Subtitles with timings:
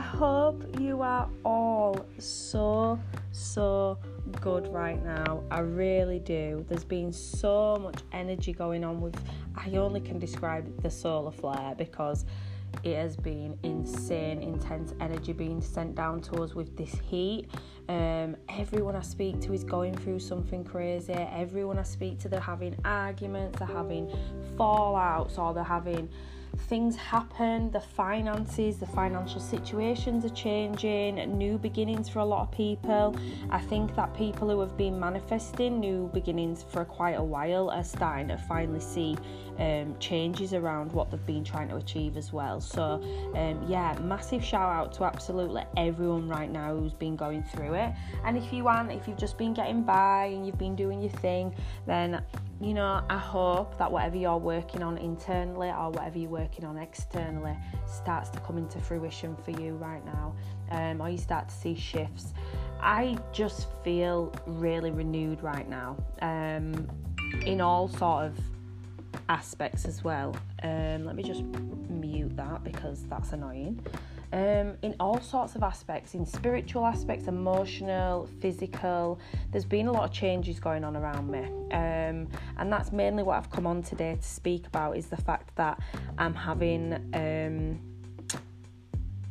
[0.00, 2.98] I hope you are all so,
[3.32, 3.98] so
[4.40, 5.44] good right now.
[5.50, 6.64] I really do.
[6.70, 9.22] There's been so much energy going on with,
[9.54, 12.24] I only can describe the solar flare because
[12.82, 17.50] it has been insane, intense energy being sent down to us with this heat.
[17.90, 21.12] Um, everyone I speak to is going through something crazy.
[21.12, 24.06] Everyone I speak to, they're having arguments, they're having
[24.56, 26.08] fallouts, or they're having
[26.56, 32.52] things happen, the finances, the financial situations are changing, new beginnings for a lot of
[32.52, 33.16] people.
[33.50, 37.84] I think that people who have been manifesting new beginnings for quite a while are
[37.84, 39.16] starting to finally see
[39.58, 42.60] um, changes around what they've been trying to achieve as well.
[42.60, 43.02] So,
[43.34, 47.92] um, yeah, massive shout out to absolutely everyone right now who's been going through it.
[48.24, 51.12] And if you aren't, if you've just been getting by and you've been doing your
[51.12, 51.54] thing,
[51.86, 52.22] then
[52.60, 56.76] you know, I hope that whatever you're working on internally or whatever you're working on
[56.76, 60.34] externally starts to come into fruition for you right now,
[60.70, 62.34] um, or you start to see shifts.
[62.80, 66.86] I just feel really renewed right now um,
[67.46, 68.38] in all sort of
[69.30, 70.36] aspects as well.
[70.62, 71.42] Um, let me just
[71.88, 73.80] mute that because that's annoying
[74.32, 79.18] um, in all sorts of aspects, in spiritual aspects, emotional, physical.
[79.50, 82.28] There's been a lot of changes going on around me, um,
[82.58, 84.96] and that's mainly what I've come on today to speak about.
[84.96, 85.80] Is the fact that
[86.18, 87.80] I'm having um,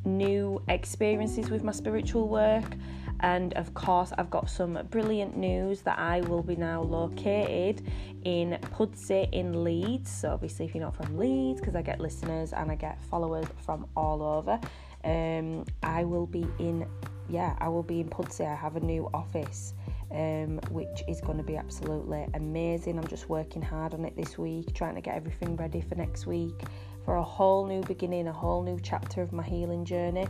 [0.06, 2.76] new experiences with my spiritual work.
[3.22, 7.86] And of course, I've got some brilliant news that I will be now located
[8.24, 10.10] in Pudsey in Leeds.
[10.10, 13.46] So, obviously, if you're not from Leeds, because I get listeners and I get followers
[13.66, 14.60] from all over,
[15.04, 16.88] um, I will be in,
[17.30, 18.46] yeah, I will be in Pudsey.
[18.46, 19.74] I have a new office,
[20.12, 22.98] um, which is going to be absolutely amazing.
[22.98, 26.26] I'm just working hard on it this week, trying to get everything ready for next
[26.26, 26.64] week
[27.06, 30.28] for a whole new beginning, a whole new chapter of my healing journey.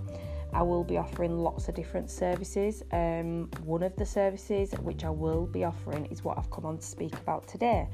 [0.54, 2.84] I will be offering lots of different services.
[2.92, 6.78] Um, one of the services which I will be offering is what I've come on
[6.78, 7.88] to speak about today.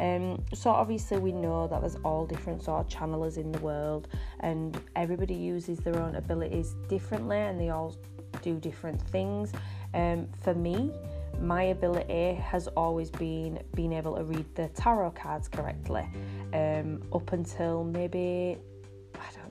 [0.00, 4.08] Um, so obviously we know that there's all different sort of channelers in the world,
[4.40, 7.96] and everybody uses their own abilities differently, and they all
[8.42, 9.52] do different things.
[9.94, 10.92] Um, for me,
[11.40, 16.06] my ability has always been being able to read the tarot cards correctly.
[16.52, 18.58] Um, up until maybe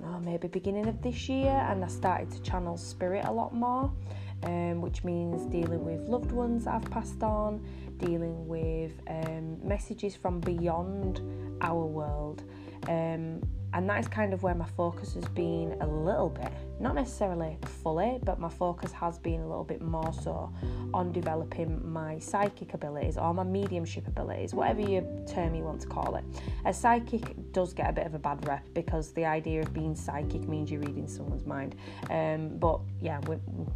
[0.01, 3.53] don't know, maybe beginning of this year, and I started to channel spirit a lot
[3.53, 3.91] more,
[4.43, 7.65] um, which means dealing with loved ones I've passed on,
[7.97, 11.21] dealing with um, messages from beyond
[11.61, 12.43] our world.
[12.87, 13.41] Um,
[13.73, 17.57] and that is kind of where my focus has been a little bit not necessarily
[17.83, 20.51] fully but my focus has been a little bit more so
[20.93, 25.87] on developing my psychic abilities or my mediumship abilities whatever you term you want to
[25.87, 26.23] call it.
[26.65, 29.95] A psychic does get a bit of a bad rep because the idea of being
[29.95, 31.75] psychic means you're reading someone's mind.
[32.09, 33.19] Um, but yeah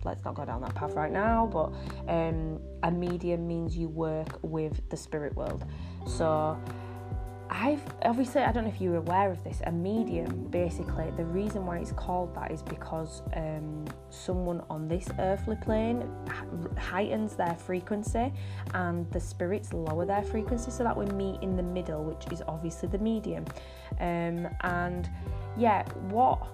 [0.03, 1.73] let's not go down that path right now but
[2.11, 5.63] um, a medium means you work with the spirit world.
[6.05, 6.57] So
[7.49, 9.61] I've obviously I don't know if you're aware of this.
[9.65, 15.09] A medium, basically, the reason why it's called that is because um, someone on this
[15.19, 16.07] earthly plane
[16.77, 18.31] heightens their frequency,
[18.73, 22.41] and the spirits lower their frequency, so that we meet in the middle, which is
[22.47, 23.45] obviously the medium.
[23.99, 25.09] Um, and
[25.57, 26.47] yeah, what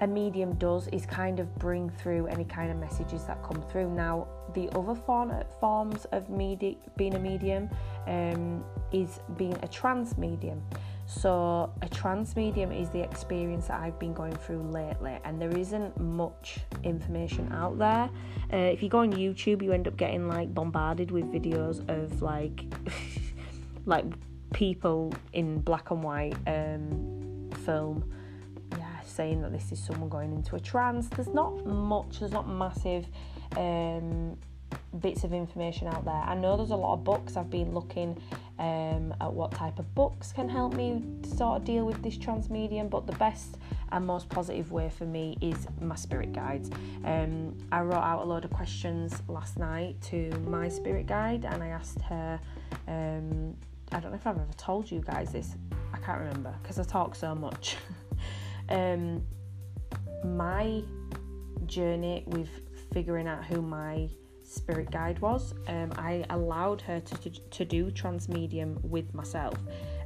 [0.00, 3.90] a medium does is kind of bring through any kind of messages that come through.
[3.90, 7.68] Now, the other form, forms of medi- being a medium
[8.06, 10.62] um, is being a trance medium.
[11.06, 15.56] So, a trance medium is the experience that I've been going through lately, and there
[15.56, 18.10] isn't much information out there.
[18.52, 22.20] Uh, if you go on YouTube, you end up getting like bombarded with videos of
[22.20, 22.62] like,
[23.86, 24.04] like
[24.52, 28.04] people in black and white um, film
[29.18, 31.08] saying that this is someone going into a trance.
[31.08, 33.04] There's not much, there's not massive
[33.56, 34.38] um,
[35.00, 36.22] bits of information out there.
[36.32, 37.36] I know there's a lot of books.
[37.36, 38.16] I've been looking
[38.60, 41.02] um, at what type of books can help me
[41.36, 43.58] sort of deal with this trance medium, but the best
[43.90, 46.70] and most positive way for me is my spirit guides.
[47.04, 51.60] Um, I wrote out a load of questions last night to my spirit guide and
[51.60, 52.38] I asked her,
[52.86, 53.56] um,
[53.90, 55.56] I don't know if I've ever told you guys this,
[55.92, 57.76] I can't remember because I talk so much.
[58.68, 59.22] um,
[60.24, 60.82] my
[61.66, 62.48] journey with
[62.92, 64.08] figuring out who my
[64.42, 69.54] spirit guide was, um, I allowed her to, to, to do trance medium with myself,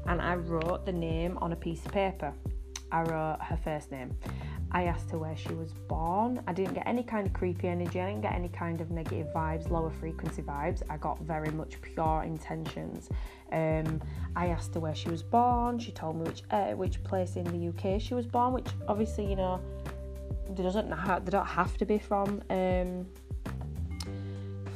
[0.07, 2.33] and I wrote the name on a piece of paper.
[2.91, 4.17] I wrote her first name.
[4.73, 6.43] I asked her where she was born.
[6.47, 8.01] I didn't get any kind of creepy energy.
[8.01, 10.83] I didn't get any kind of negative vibes, lower frequency vibes.
[10.89, 13.11] I got very much pure intentions.
[13.53, 14.01] Um,
[14.35, 15.79] I asked her where she was born.
[15.79, 19.29] She told me which uh, which place in the UK she was born, which obviously
[19.29, 19.61] you know
[20.49, 23.07] they doesn't they don't have to be from um,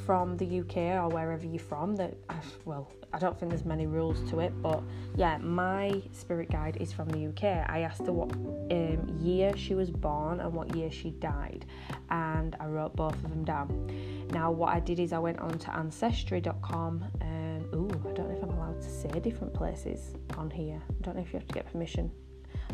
[0.06, 1.96] from the UK or wherever you're from.
[1.96, 2.14] That
[2.64, 4.82] well, I don't think there's many rules to it, but
[5.16, 7.68] yeah, my spirit guide is from the UK.
[7.68, 11.66] I asked her what um, year she was born and what year she died,
[12.10, 14.26] and I wrote both of them down.
[14.30, 17.04] Now, what I did is I went on to ancestry.com.
[17.20, 20.80] Um, ooh, I don't know if I'm allowed to say different places on here.
[20.88, 22.10] I don't know if you have to get permission.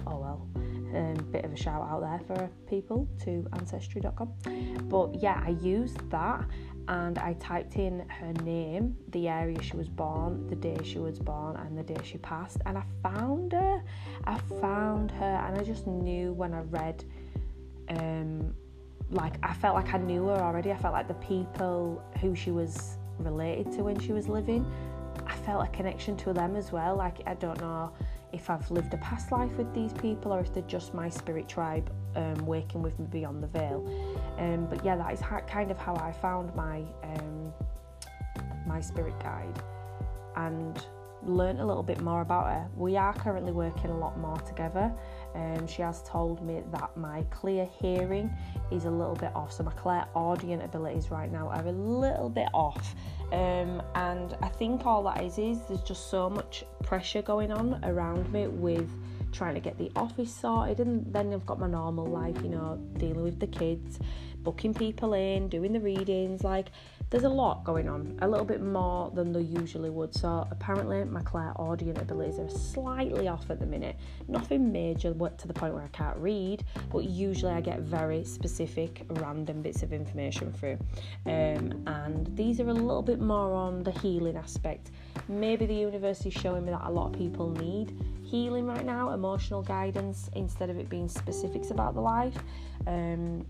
[0.06, 4.32] Oh well, um, bit of a shout out there for people to ancestry.com.
[4.88, 6.44] But yeah, I used that
[6.88, 11.18] and I typed in her name, the area she was born, the day she was
[11.18, 13.82] born, and the day she passed, and I found her.
[14.24, 17.04] I found her, and I just knew when I read,
[17.88, 18.54] um,
[19.10, 20.72] like I felt like I knew her already.
[20.72, 24.66] I felt like the people who she was related to when she was living,
[25.26, 26.96] I felt a connection to them as well.
[26.96, 27.92] Like I don't know
[28.32, 31.48] if I've lived a past life with these people or if they're just my spirit
[31.48, 33.84] tribe um, working with me beyond the veil.
[34.38, 37.52] Um, but yeah, that is ha- kind of how I found my um,
[38.66, 39.62] my spirit guide
[40.36, 40.86] and
[41.24, 42.68] learned a little bit more about her.
[42.76, 44.92] We are currently working a lot more together.
[45.34, 48.30] Um, she has told me that my clear hearing
[48.70, 52.48] is a little bit off, so my clairaudient abilities right now are a little bit
[52.52, 52.94] off.
[53.32, 57.80] Um, and I think all that is is there's just so much pressure going on
[57.84, 58.90] around me with
[59.32, 62.78] trying to get the office sorted, and then I've got my normal life, you know,
[62.98, 63.98] dealing with the kids,
[64.38, 66.44] booking people in, doing the readings.
[66.44, 66.68] Like,
[67.10, 70.14] there's a lot going on, a little bit more than they usually would.
[70.14, 73.96] So apparently, my clairaudient abilities are slightly off at the minute.
[74.28, 79.04] Nothing major to the point where I can't read, but usually I get very specific,
[79.10, 80.78] random bits of information through.
[81.26, 84.90] Um, and these are a little bit more on the healing aspect.
[85.28, 87.94] Maybe the universe is showing me that a lot of people need
[88.32, 92.34] healing right now, emotional guidance instead of it being specifics about the life.
[92.86, 93.44] Um,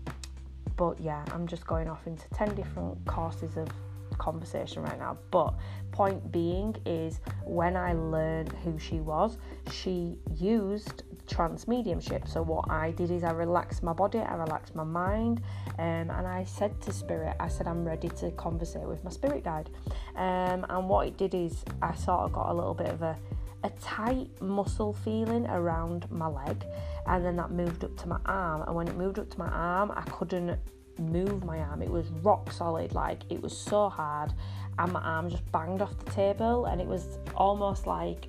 [0.75, 3.69] but yeah, I'm just going off into 10 different courses of
[4.17, 5.17] conversation right now.
[5.31, 5.53] But
[5.91, 9.37] point being is when I learned who she was,
[9.71, 12.27] she used trance mediumship.
[12.27, 15.41] So what I did is I relaxed my body, I relaxed my mind,
[15.79, 19.45] um, and I said to spirit, I said I'm ready to conversate with my spirit
[19.45, 19.69] guide.
[20.17, 23.17] Um, and what it did is I sort of got a little bit of a
[23.63, 26.63] a tight muscle feeling around my leg
[27.07, 28.63] and then that moved up to my arm.
[28.63, 30.59] And when it moved up to my arm I couldn't
[30.99, 31.81] move my arm.
[31.81, 34.33] It was rock solid like it was so hard
[34.77, 38.27] and my arm just banged off the table and it was almost like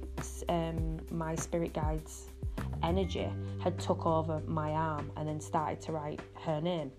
[0.49, 2.29] um, my spirit guides
[2.83, 3.29] energy
[3.63, 6.91] had took over my arm and then started to write her name.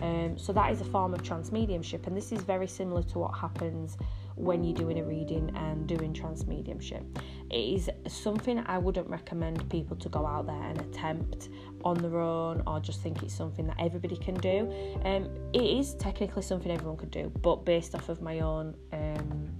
[0.00, 3.18] Um, so that is a form of trance mediumship and this is very similar to
[3.18, 3.96] what happens
[4.36, 7.04] when you're doing a reading and doing trance mediumship.
[7.50, 11.48] It is something I wouldn't recommend people to go out there and attempt
[11.84, 14.72] on their own or just think it's something that everybody can do.
[15.04, 19.52] Um, it is technically something everyone could do, but based off of my own um,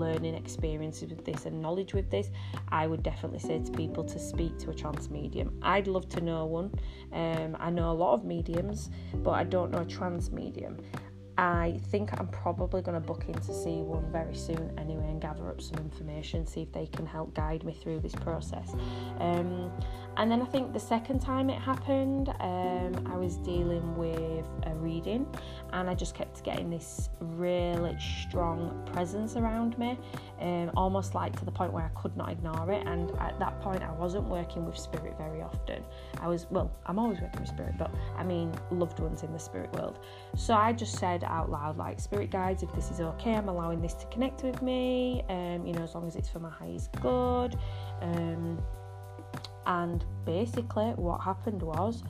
[0.00, 2.30] learning experiences with this and knowledge with this,
[2.68, 5.58] I would definitely say to people to speak to a trance medium.
[5.62, 6.72] I'd love to know one.
[7.12, 10.78] Um, I know a lot of mediums, but I don't know a trance medium.
[11.40, 15.22] I think I'm probably going to book in to see one very soon anyway and
[15.22, 18.74] gather up some information, see if they can help guide me through this process.
[19.20, 19.72] Um,
[20.18, 24.74] and then I think the second time it happened, um, I was dealing with a
[24.74, 25.26] reading
[25.72, 29.98] and I just kept getting this really strong presence around me,
[30.40, 32.86] um, almost like to the point where I could not ignore it.
[32.86, 35.84] And at that point, I wasn't working with spirit very often.
[36.20, 39.38] I was, well, I'm always working with spirit, but I mean loved ones in the
[39.38, 40.00] spirit world.
[40.36, 43.80] So I just said out loud, like, spirit guides, if this is okay, I'm allowing
[43.80, 46.92] this to connect with me, um, you know, as long as it's for my highest
[47.00, 47.56] good.
[48.00, 48.58] Um,
[49.66, 52.02] and basically, what happened was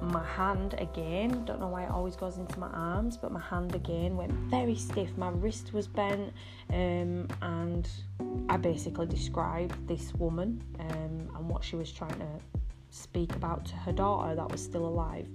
[0.00, 3.74] my hand again, don't know why it always goes into my arms, but my hand
[3.74, 5.16] again went very stiff.
[5.16, 6.32] My wrist was bent,
[6.70, 7.88] um, and
[8.48, 12.28] I basically described this woman um, and what she was trying to
[12.90, 15.26] speak about to her daughter that was still alive.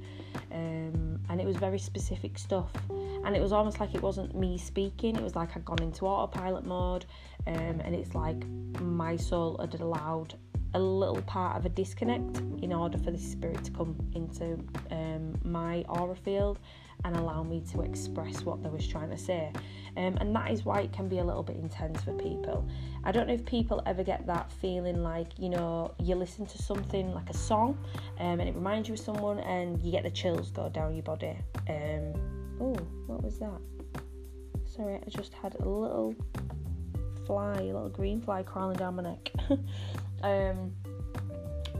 [0.51, 2.71] Um, and it was very specific stuff.
[2.89, 6.05] And it was almost like it wasn't me speaking, it was like I'd gone into
[6.05, 7.05] autopilot mode,
[7.47, 8.47] um, and it's like
[8.81, 10.35] my soul had allowed
[10.73, 14.57] a little part of a disconnect in order for the spirit to come into
[14.91, 16.59] um, my aura field
[17.03, 19.51] and allow me to express what they was trying to say.
[19.97, 22.67] Um, and that is why it can be a little bit intense for people.
[23.03, 26.57] I don't know if people ever get that feeling like you know you listen to
[26.57, 27.77] something like a song
[28.19, 31.03] um, and it reminds you of someone and you get the chills go down your
[31.03, 31.35] body.
[31.67, 32.13] Um,
[32.61, 32.75] oh
[33.07, 33.59] what was that?
[34.65, 36.15] Sorry i just had a little
[37.31, 39.31] fly a little green fly crawling down my neck
[40.23, 40.73] Um,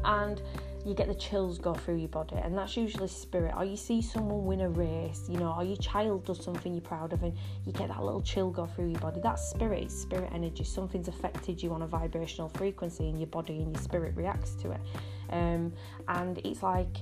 [0.04, 0.42] and
[0.86, 3.54] you get the chills go through your body, and that's usually spirit.
[3.56, 6.82] Or you see someone win a race, you know, or your child does something you're
[6.82, 9.20] proud of, and you get that little chill go through your body.
[9.22, 10.64] That's spirit, it's spirit energy.
[10.64, 14.72] Something's affected you on a vibrational frequency, and your body and your spirit reacts to
[14.72, 14.82] it.
[15.30, 15.72] Um,
[16.08, 16.98] and it's like,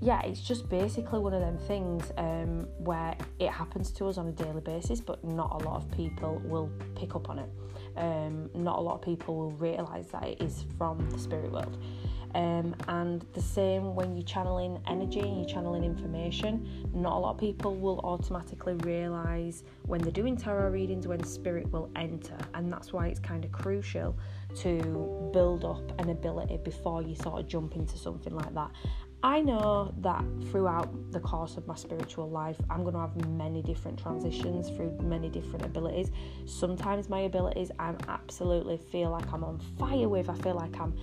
[0.00, 4.26] yeah, it's just basically one of them things um, where it happens to us on
[4.26, 7.48] a daily basis, but not a lot of people will pick up on it.
[7.96, 11.78] Um, not a lot of people will realise that it is from the spirit world.
[12.34, 17.30] Um, and the same when you're channeling energy and you're channeling information, not a lot
[17.30, 22.70] of people will automatically realise when they're doing tarot readings when spirit will enter, and
[22.70, 24.14] that's why it's kind of crucial
[24.56, 28.70] to build up an ability before you sort of jump into something like that.
[29.22, 33.62] I know that throughout the course of my spiritual life, I'm going to have many
[33.62, 36.10] different transitions through many different abilities.
[36.44, 40.94] Sometimes my abilities I absolutely feel like I'm on fire with, I feel like I'm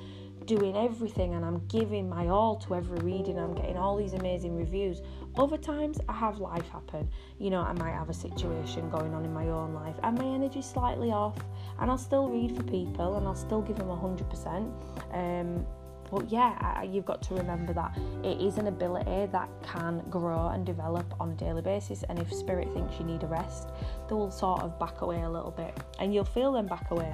[0.46, 3.40] doing everything and I'm giving my all to every reading.
[3.40, 5.02] I'm getting all these amazing reviews.
[5.36, 7.10] Other times I have life happen.
[7.40, 10.26] You know, I might have a situation going on in my own life and my
[10.26, 11.38] energy's slightly off
[11.80, 14.72] and I'll still read for people and I'll still give them 100%.
[15.14, 15.66] Um,
[16.12, 20.66] but yeah, you've got to remember that it is an ability that can grow and
[20.66, 22.04] develop on a daily basis.
[22.10, 23.70] And if spirit thinks you need a rest,
[24.08, 27.14] they will sort of back away a little bit and you'll feel them back away.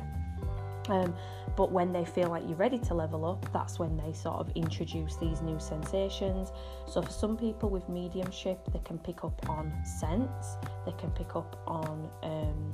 [0.89, 1.15] Um,
[1.55, 4.50] but when they feel like you're ready to level up, that's when they sort of
[4.55, 6.51] introduce these new sensations.
[6.88, 10.55] So, for some people with mediumship, they can pick up on scents,
[10.86, 12.74] they can pick up on um,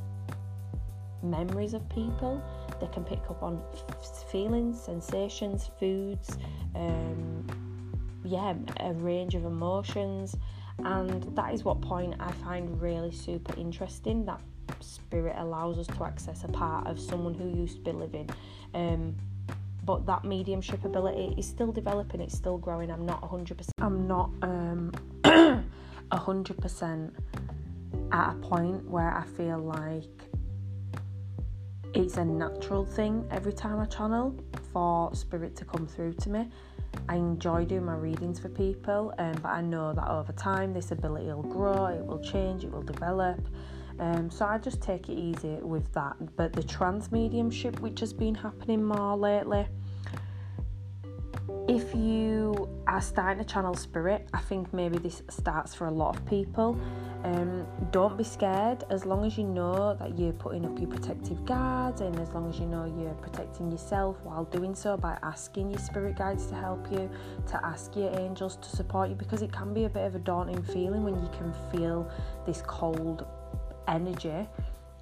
[1.24, 2.42] memories of people,
[2.80, 3.62] they can pick up on
[4.30, 6.38] feelings, sensations, foods,
[6.76, 7.46] um,
[8.24, 10.36] yeah, a range of emotions.
[10.80, 14.42] And that is what point I find really super interesting that
[14.82, 18.30] spirit allows us to access a part of someone who used to be living.
[18.74, 19.16] Um,
[19.86, 22.90] but that mediumship ability is still developing, it's still growing.
[22.92, 23.70] I'm not 100%.
[23.80, 24.92] I'm not um,
[26.12, 27.12] 100%
[28.12, 30.35] at a point where I feel like
[31.96, 34.36] it's a natural thing every time I channel
[34.74, 36.50] for spirit to come through to me.
[37.08, 40.92] I enjoy doing my readings for people, um, but I know that over time this
[40.92, 43.40] ability will grow, it will change, it will develop.
[44.00, 46.18] Um, so I just take it easy with that.
[46.36, 49.66] But the trance mediumship, which has been happening more lately,
[51.76, 56.16] if you are starting to channel spirit, I think maybe this starts for a lot
[56.16, 56.80] of people.
[57.26, 61.44] Um, don't be scared as long as you know that you're putting up your protective
[61.46, 65.70] guards and as long as you know you're protecting yourself while doing so by asking
[65.70, 67.10] your spirit guides to help you,
[67.48, 70.20] to ask your angels to support you because it can be a bit of a
[70.20, 72.10] daunting feeling when you can feel
[72.46, 73.26] this cold
[73.90, 74.48] energy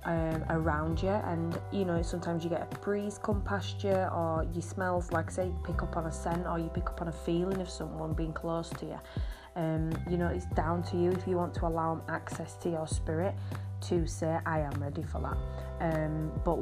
[0.06, 1.10] um, around you.
[1.10, 5.32] And you know sometimes you get a breeze come past you or you smell like
[5.32, 7.70] say you pick up on a scent or you pick up on a feeling of
[7.70, 9.00] someone being close to you.
[9.56, 12.88] Um, you know it's down to you if you want to allow access to your
[12.88, 13.36] spirit
[13.82, 15.38] to say I am ready for that.
[15.80, 16.58] Um, but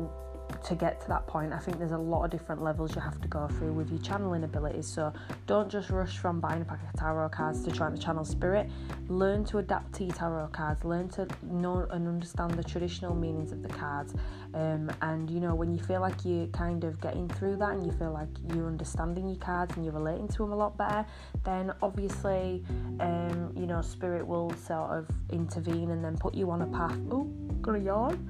[0.64, 3.20] to get to that point, I think there's a lot of different levels you have
[3.22, 4.88] to go through with your channeling abilities.
[4.88, 5.14] So
[5.48, 8.70] don't just rush from buying a pack of tarot cards to trying to channel spirit.
[9.08, 10.84] Learn to adapt to your tarot cards.
[10.84, 14.14] Learn to know and understand the traditional meanings of the cards.
[14.54, 17.86] Um, and you know, when you feel like you're kind of getting through that and
[17.86, 21.06] you feel like you're understanding your cards and you're relating to them a lot better,
[21.44, 22.64] then obviously,
[23.00, 26.98] um, you know, spirit will sort of intervene and then put you on a path.
[27.12, 27.24] Oh,
[27.62, 28.28] gonna yawn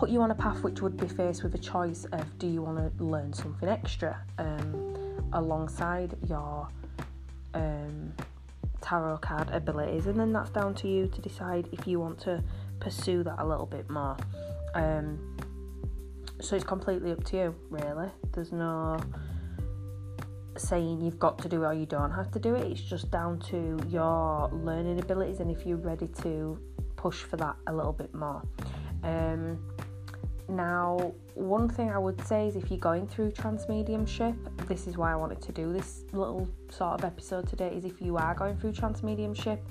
[0.00, 2.62] put you on a path which would be faced with a choice of do you
[2.62, 6.66] want to learn something extra um, alongside your
[7.52, 8.10] um,
[8.80, 12.42] tarot card abilities, and then that's down to you to decide if you want to
[12.80, 14.16] pursue that a little bit more.
[14.74, 15.36] Um,
[16.40, 18.08] so it's completely up to you, really.
[18.32, 18.98] There's no
[20.56, 22.72] saying you've got to do it or you don't have to do it.
[22.72, 26.58] It's just down to your learning abilities and if you're ready to
[26.96, 28.42] push for that a little bit more.
[29.02, 29.58] Um,
[30.50, 34.34] now, one thing I would say is if you're going through trance mediumship,
[34.66, 37.72] this is why I wanted to do this little sort of episode today.
[37.74, 39.64] Is if you are going through trance mediumship,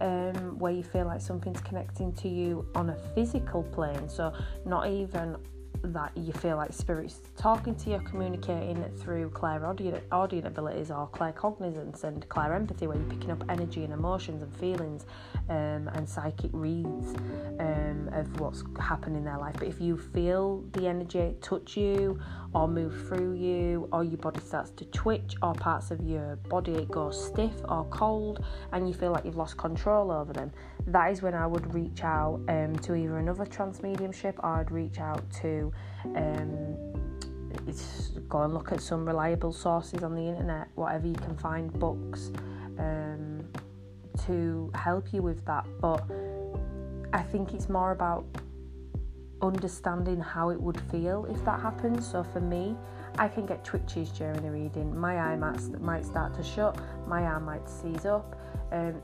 [0.00, 4.32] um, where you feel like something's connecting to you on a physical plane, so
[4.64, 5.36] not even
[5.82, 12.04] that you feel like spirits talking to you, communicating through clairaudient audience abilities or claircognizance
[12.04, 15.06] and clairempathy, where you're picking up energy and emotions and feelings
[15.48, 17.14] um, and psychic reads
[17.60, 19.54] um, of what's happened in their life.
[19.58, 22.18] But if you feel the energy touch you
[22.54, 26.86] or move through you, or your body starts to twitch, or parts of your body
[26.90, 30.50] go stiff or cold, and you feel like you've lost control over them,
[30.86, 34.70] that is when I would reach out um, to either another trance mediumship or I'd
[34.70, 35.72] reach out to
[36.04, 36.76] um,
[38.28, 42.30] go and look at some reliable sources on the internet, whatever you can find, books,
[42.78, 43.44] um,
[44.26, 45.66] to help you with that.
[45.80, 46.04] But
[47.12, 48.24] I think it's more about
[49.42, 52.06] understanding how it would feel if that happens.
[52.06, 52.76] So for me,
[53.18, 54.98] I can get twitches during the reading.
[54.98, 58.38] My eye might, might start to shut, my arm might seize up.
[58.72, 59.00] Um,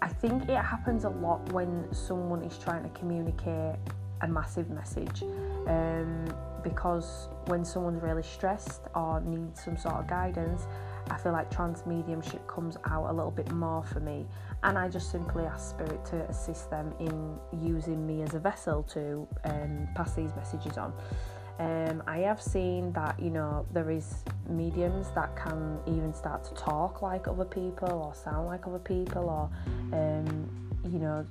[0.00, 3.76] I think it happens a lot when someone is trying to communicate
[4.22, 5.22] a massive message.
[5.66, 6.26] Um,
[6.62, 10.66] because when someone's really stressed or needs some sort of guidance,
[11.10, 14.26] I feel like trance mediumship comes out a little bit more for me,
[14.62, 18.82] and I just simply ask Spirit to assist them in using me as a vessel
[18.84, 20.92] to um, pass these messages on.
[21.58, 26.54] Um, I have seen that you know there is mediums that can even start to
[26.54, 30.48] talk like other people or sound like other people or um,
[30.84, 31.26] you know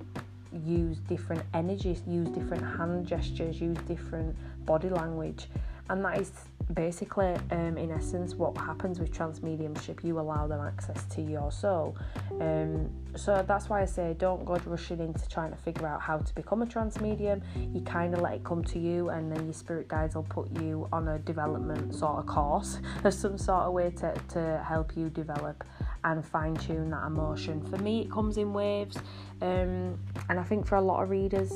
[0.66, 5.48] use different energies, use different hand gestures, use different body language,
[5.90, 6.32] and that is
[6.74, 10.04] basically, um, in essence, what happens with trance mediumship.
[10.04, 11.96] You allow them access to your soul.
[12.42, 16.18] Um, so that's why I say don't go rushing into trying to figure out how
[16.18, 17.42] to become a trance medium.
[17.74, 20.52] You kind of let it come to you, and then your spirit guides will put
[20.62, 24.98] you on a development sort of course of some sort of way to, to help
[24.98, 25.64] you develop
[26.04, 27.64] and fine tune that emotion.
[27.66, 28.98] For me, it comes in waves,
[29.42, 29.98] um,
[30.30, 31.52] and I think for a lot of readers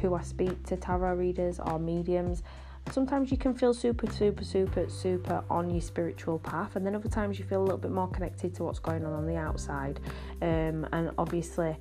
[0.00, 2.42] who I speak to, tarot readers or mediums,
[2.92, 7.08] sometimes you can feel super, super, super, super on your spiritual path, and then other
[7.08, 10.00] times you feel a little bit more connected to what's going on on the outside.
[10.42, 11.76] Um, and obviously,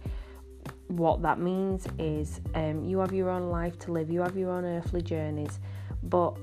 [0.87, 4.51] what that means is um, you have your own life to live, you have your
[4.51, 5.59] own earthly journeys,
[6.03, 6.37] but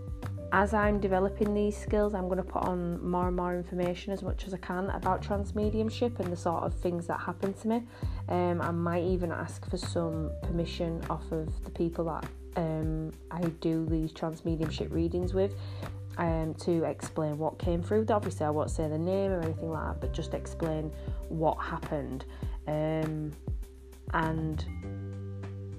[0.53, 4.23] as I'm developing these skills, I'm going to put on more and more information as
[4.23, 7.69] much as I can about trance mediumship and the sort of things that happen to
[7.69, 7.83] me.
[8.29, 12.25] Um, I might even ask for some permission off of the people that
[12.57, 15.55] um, I do these trance mediumship readings with
[16.19, 18.07] um, to explain what came through.
[18.09, 20.91] Obviously, I won't say the name or anything like that, but just explain
[21.29, 22.25] what happened.
[22.67, 23.33] Um,
[24.13, 24.65] and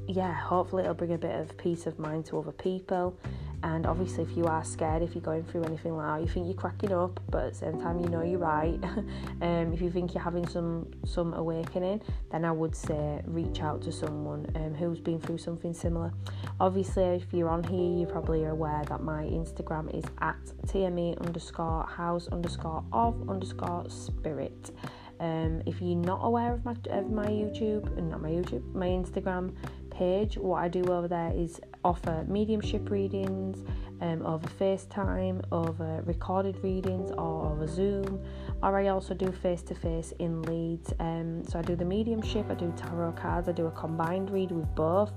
[0.08, 3.18] yeah, hopefully, it'll bring a bit of peace of mind to other people.
[3.66, 6.46] And obviously, if you are scared, if you're going through anything like that, you think
[6.46, 8.78] you're cracking up, but at the same time, you know you're right.
[9.42, 12.00] um, if you think you're having some some awakening,
[12.32, 16.14] then I would say reach out to someone um, who's been through something similar.
[16.60, 21.20] Obviously, if you're on here, you probably are aware that my Instagram is at tme
[21.26, 24.70] underscore house underscore of underscore spirit.
[25.20, 28.90] Um, if you're not aware of my of my YouTube, and not my YouTube, my
[28.90, 29.56] Instagram
[29.90, 33.64] page, what I do over there is offer mediumship readings
[34.02, 38.22] um, over FaceTime, over recorded readings, or over Zoom.
[38.62, 40.94] Or I also do face to face in Leeds.
[41.00, 44.52] Um, so I do the mediumship, I do tarot cards, I do a combined read
[44.52, 45.12] with both.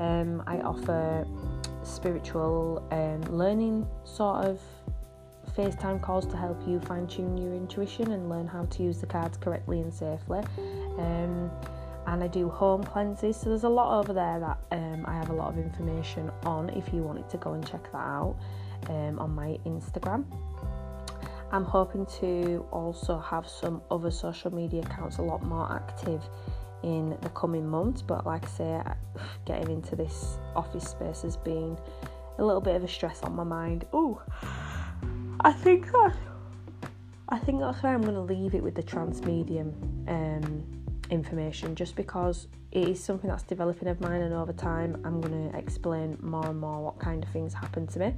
[0.00, 1.26] Um, I offer
[1.82, 4.60] spiritual um, learning sort of
[5.56, 9.06] FaceTime calls to help you fine tune your intuition and learn how to use the
[9.06, 10.40] cards correctly and safely.
[10.98, 11.50] Um,
[12.06, 13.36] and I do home cleanses.
[13.36, 16.70] So there's a lot over there that um, I have a lot of information on
[16.70, 18.36] if you wanted to go and check that out
[18.88, 20.24] um, on my Instagram.
[21.52, 26.22] I'm hoping to also have some other social media accounts a lot more active
[26.82, 28.82] in the coming months, but like I say,
[29.46, 31.78] getting into this office space has been
[32.38, 33.86] a little bit of a stress on my mind.
[33.92, 34.20] Oh,
[35.40, 36.14] I think that
[37.28, 39.74] I think that's why I'm going to leave it with the trance medium.
[40.08, 41.74] Um, information.
[41.74, 45.58] Just because it is something that's developing of mine and over time I'm going to
[45.58, 48.14] explain more and more what kind of things happen to me.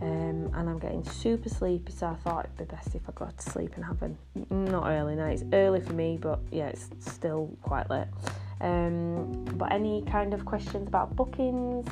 [0.00, 3.36] Um, and I'm getting super sleepy so I thought it'd be best if I got
[3.38, 4.10] to sleep and have a
[4.52, 5.40] not early night.
[5.40, 8.08] It's early for me but yeah it's still quite late.
[8.60, 11.86] Um, but any kind of questions about bookings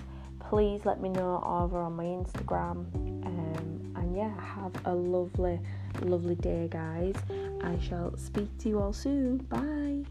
[0.50, 2.92] please let me know over on my Instagram.
[3.26, 5.58] Um, and yeah have a lovely
[6.02, 7.14] lovely day guys
[7.62, 9.38] I shall speak to you all soon.
[9.38, 10.04] Bye.